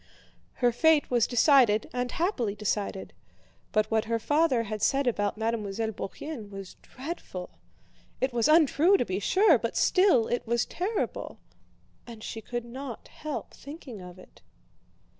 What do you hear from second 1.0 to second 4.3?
was decided and happily decided. But what her